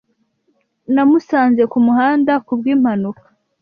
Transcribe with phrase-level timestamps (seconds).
[0.93, 3.25] Namusanze kumuhanda kubwimpanuka.